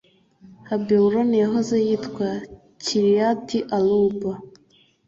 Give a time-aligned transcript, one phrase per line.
[0.67, 2.29] (Heburoni yahoze yitwa
[2.83, 4.31] Kiriyati-Aruba),